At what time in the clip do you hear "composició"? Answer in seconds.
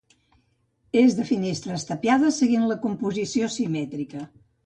2.87-3.53